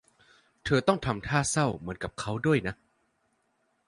[0.63, 2.75] เธอต้องทำท่าเศร้าเหมือนกับเค้าด้วยนะ